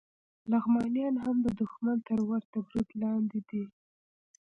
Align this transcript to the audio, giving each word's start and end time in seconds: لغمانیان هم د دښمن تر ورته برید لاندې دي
لغمانیان 0.51 1.15
هم 1.23 1.37
د 1.45 1.47
دښمن 1.61 1.97
تر 2.09 2.19
ورته 2.29 2.57
برید 2.67 2.89
لاندې 3.01 3.39
دي 3.49 3.63